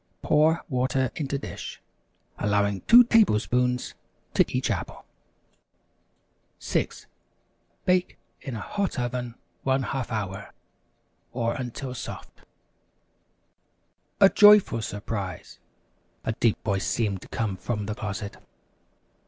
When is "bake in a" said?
7.85-8.59